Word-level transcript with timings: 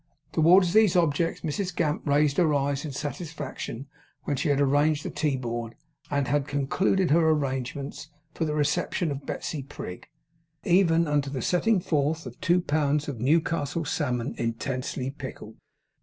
Towards 0.31 0.73
these 0.73 0.95
objects 0.95 1.41
Mrs 1.41 1.75
Gamp 1.75 2.01
raised 2.07 2.37
her 2.37 2.51
eyes 2.55 2.85
in 2.85 2.91
satisfaction 2.91 3.85
when 4.23 4.35
she 4.35 4.49
had 4.49 4.59
arranged 4.59 5.05
the 5.05 5.11
tea 5.11 5.37
board, 5.37 5.75
and 6.09 6.27
had 6.27 6.47
concluded 6.47 7.11
her 7.11 7.29
arrangements 7.29 8.07
for 8.33 8.43
the 8.45 8.55
reception 8.55 9.11
of 9.11 9.27
Betsey 9.27 9.61
Prig, 9.61 10.07
even 10.63 11.07
unto 11.07 11.29
the 11.29 11.43
setting 11.43 11.79
forth 11.79 12.25
of 12.25 12.41
two 12.41 12.61
pounds 12.61 13.07
of 13.07 13.19
Newcastle 13.19 13.85
salmon, 13.85 14.33
intensely 14.39 15.11
pickled. 15.11 15.57